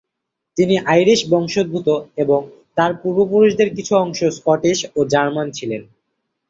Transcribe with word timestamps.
তিনি 0.57 0.75
আইরিশ 0.85 1.19
বংশোদ্ভূত 1.29 1.87
এবং 2.17 2.39
তার 2.77 2.91
পূর্বপুরুষদের 3.01 3.69
কিছু 3.75 3.93
অংশ 3.95 4.19
স্কটিশ 4.37 4.77
ও 4.95 4.99
জার্মান 5.11 5.47
ছিলেন। 5.51 5.81